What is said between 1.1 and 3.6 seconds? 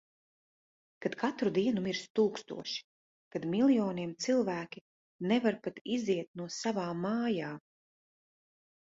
katru dienu mirst tūkstoši. Kad